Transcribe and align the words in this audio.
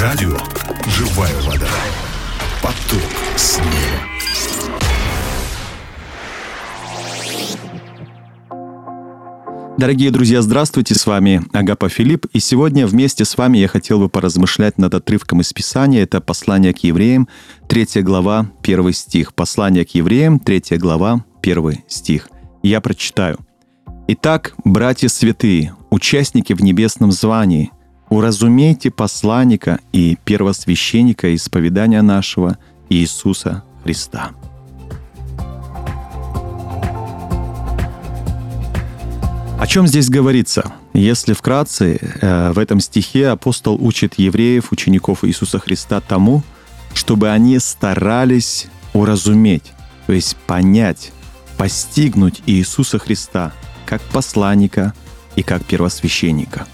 Радио 0.00 0.34
«Живая 0.86 1.34
вода». 1.42 1.68
Поток 2.62 3.02
снега. 3.36 3.66
Дорогие 9.76 10.10
друзья, 10.10 10.40
здравствуйте, 10.40 10.94
с 10.94 11.04
вами 11.04 11.42
Агапа 11.52 11.90
Филипп, 11.90 12.24
и 12.32 12.40
сегодня 12.40 12.86
вместе 12.86 13.26
с 13.26 13.36
вами 13.36 13.58
я 13.58 13.68
хотел 13.68 13.98
бы 13.98 14.08
поразмышлять 14.08 14.78
над 14.78 14.94
отрывком 14.94 15.42
из 15.42 15.52
Писания, 15.52 16.02
это 16.02 16.22
послание 16.22 16.72
к 16.72 16.78
евреям, 16.78 17.28
3 17.68 18.00
глава, 18.00 18.50
1 18.62 18.92
стих. 18.94 19.34
Послание 19.34 19.84
к 19.84 19.90
евреям, 19.90 20.38
3 20.38 20.78
глава, 20.78 21.26
1 21.42 21.82
стих. 21.88 22.30
Я 22.62 22.80
прочитаю. 22.80 23.38
«Итак, 24.08 24.54
братья 24.64 25.08
святые, 25.08 25.74
участники 25.90 26.54
в 26.54 26.62
небесном 26.62 27.12
звании, 27.12 27.70
уразумейте 28.10 28.90
посланника 28.90 29.80
и 29.92 30.18
первосвященника 30.24 31.34
исповедания 31.34 32.02
нашего 32.02 32.58
Иисуса 32.90 33.64
Христа». 33.82 34.32
О 39.60 39.66
чем 39.66 39.86
здесь 39.86 40.08
говорится? 40.08 40.72
Если 40.94 41.34
вкратце, 41.34 41.98
э, 42.00 42.52
в 42.52 42.58
этом 42.58 42.80
стихе 42.80 43.28
апостол 43.28 43.76
учит 43.78 44.14
евреев, 44.18 44.72
учеников 44.72 45.22
Иисуса 45.22 45.58
Христа 45.58 46.00
тому, 46.00 46.42
чтобы 46.94 47.28
они 47.28 47.58
старались 47.58 48.68
уразуметь, 48.94 49.72
то 50.06 50.14
есть 50.14 50.34
понять, 50.46 51.12
постигнуть 51.58 52.42
Иисуса 52.46 52.98
Христа 52.98 53.52
как 53.84 54.00
посланника 54.00 54.94
и 55.36 55.42
как 55.42 55.62
первосвященника. 55.66 56.66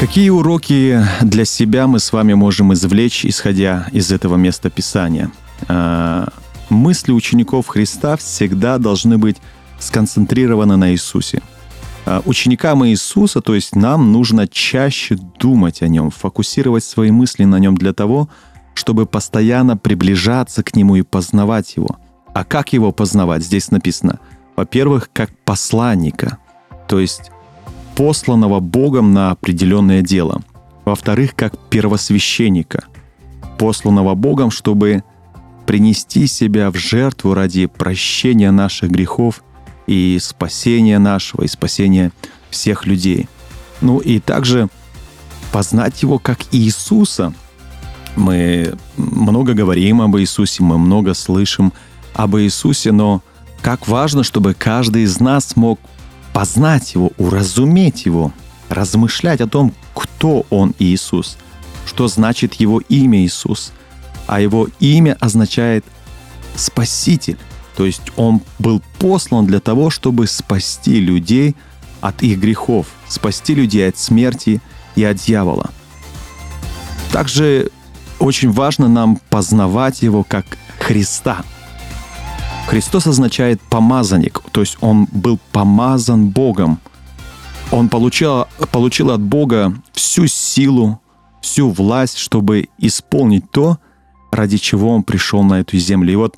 Какие 0.00 0.30
уроки 0.30 1.04
для 1.20 1.44
себя 1.44 1.86
мы 1.86 2.00
с 2.00 2.12
вами 2.12 2.32
можем 2.32 2.72
извлечь, 2.72 3.26
исходя 3.26 3.86
из 3.92 4.10
этого 4.10 4.36
места 4.36 4.70
Писания– 4.70 5.30
Э, 5.68 6.26
мысли 6.68 7.12
учеников 7.12 7.68
Христа 7.68 8.16
всегда 8.16 8.78
должны 8.78 9.18
быть 9.18 9.36
сконцентрированы 9.78 10.76
на 10.76 10.92
Иисусе. 10.92 11.42
Э, 12.06 12.20
ученикам 12.24 12.86
Иисуса, 12.86 13.40
то 13.40 13.54
есть 13.54 13.74
нам 13.76 14.12
нужно 14.12 14.48
чаще 14.48 15.16
думать 15.38 15.82
о 15.82 15.88
Нем, 15.88 16.10
фокусировать 16.10 16.84
свои 16.84 17.10
мысли 17.10 17.44
на 17.44 17.58
Нем 17.58 17.76
для 17.76 17.92
того, 17.92 18.28
чтобы 18.74 19.06
постоянно 19.06 19.76
приближаться 19.76 20.62
к 20.62 20.74
Нему 20.74 20.96
и 20.96 21.02
познавать 21.02 21.76
Его. 21.76 21.98
А 22.32 22.44
как 22.44 22.72
Его 22.72 22.92
познавать? 22.92 23.44
Здесь 23.44 23.70
написано, 23.70 24.20
во-первых, 24.56 25.10
как 25.12 25.30
посланника, 25.44 26.38
то 26.88 27.00
есть 27.00 27.30
посланного 28.00 28.60
Богом 28.60 29.12
на 29.12 29.30
определенное 29.30 30.00
дело. 30.00 30.40
Во-вторых, 30.86 31.34
как 31.36 31.58
первосвященника, 31.68 32.84
посланного 33.58 34.14
Богом, 34.14 34.50
чтобы 34.50 35.04
принести 35.66 36.26
себя 36.26 36.70
в 36.70 36.76
жертву 36.76 37.34
ради 37.34 37.66
прощения 37.66 38.52
наших 38.52 38.90
грехов 38.90 39.44
и 39.86 40.16
спасения 40.18 40.98
нашего, 40.98 41.42
и 41.42 41.46
спасения 41.46 42.10
всех 42.48 42.86
людей. 42.86 43.28
Ну 43.82 43.98
и 43.98 44.18
также 44.18 44.70
познать 45.52 46.00
Его 46.00 46.18
как 46.18 46.38
Иисуса. 46.52 47.34
Мы 48.16 48.76
много 48.96 49.52
говорим 49.52 50.00
об 50.00 50.16
Иисусе, 50.16 50.62
мы 50.62 50.78
много 50.78 51.12
слышим 51.12 51.70
об 52.14 52.34
Иисусе, 52.38 52.92
но 52.92 53.20
как 53.60 53.88
важно, 53.88 54.24
чтобы 54.24 54.54
каждый 54.54 55.02
из 55.02 55.20
нас 55.20 55.54
мог 55.54 55.78
познать 56.40 56.94
Его, 56.94 57.12
уразуметь 57.18 58.06
Его, 58.06 58.32
размышлять 58.68 59.40
о 59.40 59.46
том, 59.46 59.74
кто 59.94 60.46
Он 60.50 60.74
Иисус, 60.78 61.36
что 61.86 62.08
значит 62.08 62.54
Его 62.54 62.80
имя 62.80 63.24
Иисус– 63.24 63.72
а 64.30 64.40
его 64.40 64.68
имя 64.78 65.16
означает 65.18 65.84
«спаситель». 66.54 67.36
То 67.76 67.84
есть 67.84 68.12
он 68.14 68.40
был 68.60 68.80
послан 69.00 69.44
для 69.44 69.58
того, 69.58 69.90
чтобы 69.90 70.28
спасти 70.28 71.00
людей 71.00 71.56
от 72.00 72.22
их 72.22 72.38
грехов, 72.38 72.86
спасти 73.08 73.56
людей 73.56 73.88
от 73.88 73.98
смерти 73.98 74.62
и 74.94 75.02
от 75.02 75.16
дьявола. 75.16 75.70
Также 77.10 77.70
очень 78.20 78.52
важно 78.52 78.86
нам 78.86 79.20
познавать 79.30 80.02
его 80.02 80.22
как 80.22 80.46
Христа. 80.78 81.42
Христос 82.70 83.08
означает 83.08 83.60
помазанник, 83.62 84.42
то 84.52 84.60
есть 84.60 84.78
он 84.80 85.08
был 85.10 85.40
помазан 85.50 86.28
Богом. 86.28 86.78
Он 87.72 87.88
получил, 87.88 88.46
получил 88.70 89.10
от 89.10 89.20
Бога 89.20 89.74
всю 89.90 90.28
силу, 90.28 91.00
всю 91.40 91.68
власть, 91.68 92.16
чтобы 92.16 92.68
исполнить 92.78 93.50
то, 93.50 93.78
ради 94.30 94.56
чего 94.56 94.94
Он 94.94 95.02
пришел 95.02 95.42
на 95.42 95.58
эту 95.58 95.78
землю. 95.78 96.12
И 96.12 96.14
вот 96.14 96.36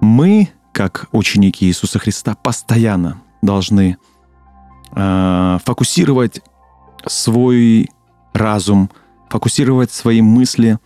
мы, 0.00 0.48
как 0.70 1.08
ученики 1.10 1.66
Иисуса 1.66 1.98
Христа, 1.98 2.36
постоянно 2.40 3.20
должны 3.42 3.96
э, 4.92 5.58
фокусировать 5.64 6.40
свой 7.04 7.88
разум, 8.32 8.90
фокусировать 9.28 9.90
свои 9.90 10.22
мысли 10.22 10.78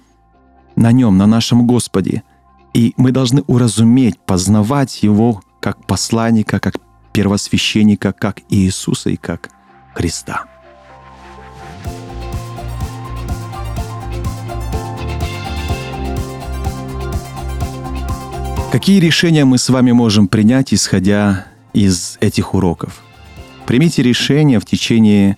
на 0.76 0.92
Нем, 0.92 1.18
на 1.18 1.26
нашем 1.26 1.66
Господе. 1.66 2.22
И 2.74 2.94
мы 2.96 3.12
должны 3.12 3.42
уразуметь, 3.46 4.18
познавать 4.18 5.02
Его 5.02 5.42
как 5.60 5.86
посланника, 5.86 6.58
как 6.58 6.76
первосвященника, 7.12 8.12
как 8.12 8.40
Иисуса 8.48 9.10
и 9.10 9.16
как 9.16 9.50
Христа. 9.94 10.46
Какие 18.72 19.00
решения 19.00 19.44
мы 19.44 19.58
с 19.58 19.68
вами 19.68 19.92
можем 19.92 20.28
принять, 20.28 20.72
исходя 20.72 21.44
из 21.74 22.16
этих 22.20 22.54
уроков? 22.54 23.02
Примите 23.66 24.02
решение 24.02 24.58
в 24.58 24.64
течение 24.64 25.36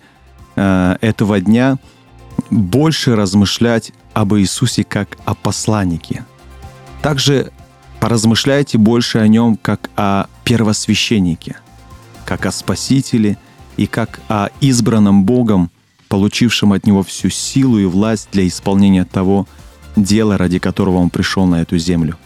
э, 0.55 0.97
этого 1.01 1.41
дня 1.41 1.79
больше 2.51 3.17
размышлять 3.17 3.93
об 4.13 4.35
Иисусе 4.35 4.85
как 4.85 5.19
о 5.25 5.35
посланнике. 5.35 6.25
Также 7.05 7.53
поразмышляйте 8.01 8.79
больше 8.79 9.19
о 9.19 9.29
нем 9.29 9.59
как 9.61 9.91
о 9.95 10.25
первосвященнике, 10.43 11.59
как 12.25 12.47
о 12.47 12.51
Спасителе 12.51 13.37
и 13.77 13.87
как 13.87 14.21
о 14.31 14.49
избранном 14.63 15.25
Богом, 15.25 15.71
получившем 16.09 16.73
от 16.73 16.87
Него 16.87 17.03
всю 17.03 17.29
силу 17.29 17.79
и 17.79 17.85
власть 17.85 18.31
для 18.33 18.49
исполнения 18.49 19.05
того 19.05 19.47
дела, 19.97 20.39
ради 20.39 20.59
которого 20.59 20.97
Он 20.97 21.11
пришел 21.11 21.45
на 21.45 21.61
эту 21.61 21.77
землю. 21.77 22.17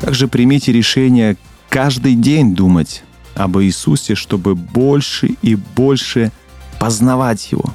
Также 0.00 0.26
примите 0.26 0.72
решение 0.72 1.36
каждый 1.68 2.16
день 2.16 2.56
думать 2.56 3.04
об 3.36 3.58
Иисусе, 3.58 4.16
чтобы 4.16 4.56
больше 4.56 5.36
и 5.40 5.54
больше 5.54 6.32
познавать 6.80 7.52
Его. 7.52 7.72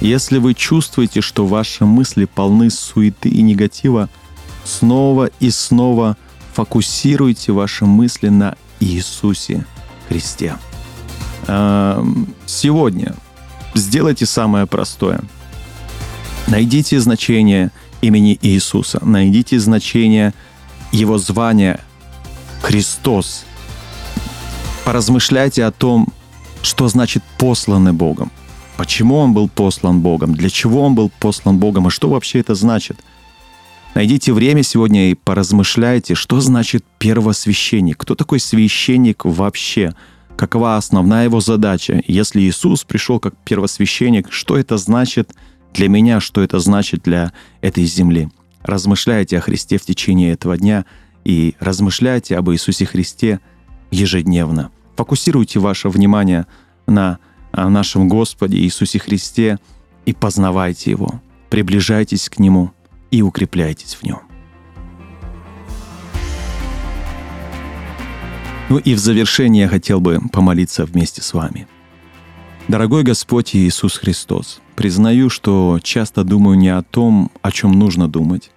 Если 0.00 0.38
вы 0.38 0.54
чувствуете, 0.54 1.20
что 1.20 1.46
ваши 1.46 1.84
мысли 1.84 2.24
полны 2.24 2.68
суеты 2.68 3.28
и 3.28 3.42
негатива, 3.42 4.08
снова 4.64 5.30
и 5.40 5.50
снова 5.50 6.16
фокусируйте 6.54 7.52
ваши 7.52 7.84
мысли 7.84 8.28
на 8.28 8.56
Иисусе 8.80 9.64
Христе. 10.08 10.56
Сегодня 12.46 13.14
сделайте 13.74 14.26
самое 14.26 14.66
простое. 14.66 15.20
Найдите 16.46 17.00
значение 17.00 17.70
имени 18.00 18.38
Иисуса, 18.42 18.98
найдите 19.04 19.58
значение– 19.58 20.34
его 20.92 21.18
звание 21.18 21.80
Христос. 22.60 23.44
Поразмышляйте 24.84 25.64
о 25.64 25.72
том, 25.72 26.08
что 26.62 26.88
значит 26.88 27.24
посланный 27.38 27.92
Богом. 27.92 28.30
Почему 28.76 29.16
он 29.16 29.32
был 29.32 29.48
послан 29.48 30.00
Богом? 30.00 30.34
Для 30.34 30.50
чего 30.50 30.82
он 30.82 30.94
был 30.94 31.10
послан 31.18 31.58
Богом? 31.58 31.88
И 31.88 31.90
что 31.90 32.08
вообще 32.08 32.40
это 32.40 32.54
значит? 32.54 32.98
Найдите 33.94 34.32
время 34.32 34.62
сегодня 34.62 35.10
и 35.10 35.14
поразмышляйте, 35.14 36.14
что 36.14 36.40
значит 36.40 36.82
первосвященник. 36.98 37.98
Кто 37.98 38.14
такой 38.14 38.40
священник 38.40 39.26
вообще? 39.26 39.94
Какова 40.34 40.78
основная 40.78 41.24
его 41.24 41.40
задача? 41.40 42.02
Если 42.06 42.40
Иисус 42.40 42.84
пришел 42.84 43.20
как 43.20 43.36
первосвященник, 43.44 44.32
что 44.32 44.56
это 44.56 44.78
значит 44.78 45.34
для 45.74 45.88
меня, 45.88 46.20
что 46.20 46.40
это 46.40 46.58
значит 46.58 47.02
для 47.02 47.32
этой 47.60 47.84
земли? 47.84 48.30
Размышляйте 48.62 49.36
о 49.36 49.42
Христе 49.42 49.76
в 49.76 49.82
течение 49.82 50.32
этого 50.32 50.56
дня 50.56 50.86
и 51.24 51.54
размышляйте 51.60 52.38
об 52.38 52.50
Иисусе 52.50 52.86
Христе 52.86 53.40
ежедневно. 53.90 54.70
Фокусируйте 54.96 55.58
ваше 55.58 55.90
внимание 55.90 56.46
на 56.86 57.18
нашем 57.52 58.08
Господе 58.08 58.56
Иисусе 58.58 58.98
Христе 58.98 59.58
и 60.06 60.14
познавайте 60.14 60.92
Его. 60.92 61.20
Приближайтесь 61.50 62.30
к 62.30 62.38
Нему 62.38 62.72
и 63.12 63.22
укрепляйтесь 63.22 63.94
в 63.94 64.02
Нем. 64.02 64.18
Ну 68.68 68.78
и 68.78 68.94
в 68.94 68.98
завершение 68.98 69.64
я 69.64 69.68
хотел 69.68 70.00
бы 70.00 70.18
помолиться 70.32 70.84
вместе 70.84 71.22
с 71.22 71.34
вами. 71.34 71.68
Дорогой 72.68 73.02
Господь 73.02 73.54
Иисус 73.54 73.98
Христос, 73.98 74.60
признаю, 74.76 75.28
что 75.28 75.78
часто 75.82 76.24
думаю 76.24 76.56
не 76.56 76.70
о 76.70 76.82
том, 76.82 77.30
о 77.42 77.52
чем 77.52 77.72
нужно 77.72 78.08
думать. 78.08 78.50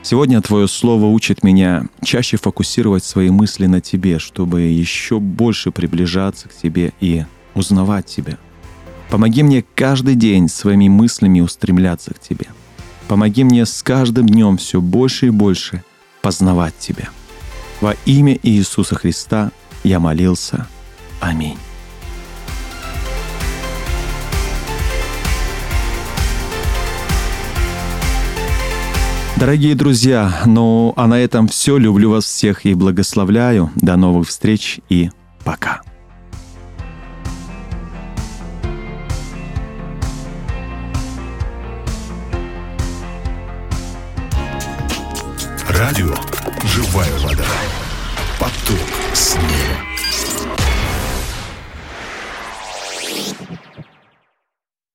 Сегодня 0.00 0.40
Твое 0.40 0.68
Слово 0.68 1.06
учит 1.06 1.44
меня 1.44 1.86
чаще 2.02 2.38
фокусировать 2.38 3.04
свои 3.04 3.30
мысли 3.30 3.66
на 3.66 3.80
Тебе, 3.80 4.18
чтобы 4.18 4.62
еще 4.62 5.20
больше 5.20 5.70
приближаться 5.70 6.48
к 6.48 6.54
Тебе 6.54 6.92
и 7.00 7.24
узнавать 7.54 8.06
Тебя. 8.06 8.38
Помоги 9.10 9.42
мне 9.42 9.64
каждый 9.74 10.14
день 10.14 10.48
своими 10.48 10.88
мыслями 10.88 11.40
устремляться 11.40 12.14
к 12.14 12.20
Тебе. 12.20 12.46
Помоги 13.12 13.44
мне 13.44 13.66
с 13.66 13.82
каждым 13.82 14.26
днем 14.26 14.56
все 14.56 14.80
больше 14.80 15.26
и 15.26 15.28
больше 15.28 15.84
познавать 16.22 16.72
Тебя. 16.78 17.10
Во 17.82 17.94
имя 18.06 18.38
Иисуса 18.42 18.94
Христа 18.94 19.50
я 19.84 20.00
молился. 20.00 20.66
Аминь. 21.20 21.58
Дорогие 29.36 29.74
друзья, 29.74 30.44
ну 30.46 30.94
а 30.96 31.06
на 31.06 31.20
этом 31.20 31.48
все. 31.48 31.76
Люблю 31.76 32.12
вас 32.12 32.24
всех 32.24 32.64
и 32.64 32.72
благословляю. 32.72 33.70
До 33.76 33.96
новых 33.96 34.26
встреч 34.26 34.80
и 34.88 35.10
пока. 35.44 35.82
Радио 45.82 46.14
«Живая 46.62 47.12
вода». 47.18 47.44
Поток 48.38 48.78
снега. 49.14 49.91